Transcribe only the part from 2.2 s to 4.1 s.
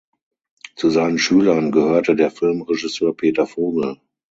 Filmregisseur Peter Vogel.